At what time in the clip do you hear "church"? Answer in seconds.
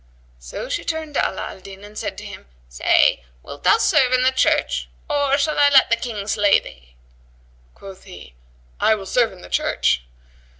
4.31-4.89, 9.47-10.01